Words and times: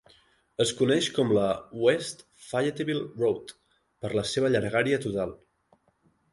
Es 0.63 0.69
coneix 0.79 1.09
com 1.17 1.33
la 1.39 1.43
"West 1.83 2.25
Fayetteville 2.47 3.05
Road" 3.21 3.55
per 3.85 4.15
la 4.19 4.27
seva 4.33 4.53
llargària 4.57 5.03
total. 5.09 5.39